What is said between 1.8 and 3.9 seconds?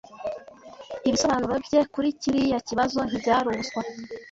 kuri kiriya kibazo ntibyari ubuswa.